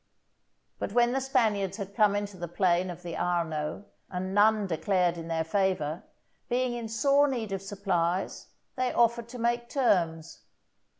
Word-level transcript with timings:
But 0.79 0.93
when 0.93 1.11
the 1.11 1.21
Spaniards 1.21 1.77
had 1.77 1.93
come 1.93 2.15
into 2.15 2.35
the 2.35 2.47
plain 2.47 2.89
of 2.89 3.03
the 3.03 3.15
Arno, 3.15 3.85
and 4.09 4.33
none 4.33 4.65
declared 4.65 5.15
in 5.15 5.27
their 5.27 5.43
favour, 5.43 6.01
being 6.49 6.73
in 6.73 6.87
sore 6.89 7.27
need 7.27 7.51
of 7.51 7.61
supplies, 7.61 8.47
they 8.77 8.91
offered 8.93 9.29
to 9.29 9.37
make 9.37 9.69
terms. 9.69 10.39